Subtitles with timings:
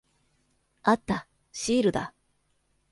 [0.81, 1.27] あった。
[1.51, 2.15] シールだ。